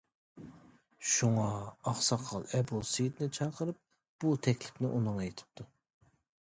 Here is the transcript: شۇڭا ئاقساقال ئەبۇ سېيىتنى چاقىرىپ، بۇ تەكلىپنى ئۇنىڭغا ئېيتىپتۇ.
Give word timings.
شۇڭا 1.15 1.43
ئاقساقال 1.65 2.49
ئەبۇ 2.59 2.81
سېيىتنى 2.93 3.29
چاقىرىپ، 3.41 3.81
بۇ 4.25 4.35
تەكلىپنى 4.49 4.95
ئۇنىڭغا 4.95 5.29
ئېيتىپتۇ. 5.29 5.71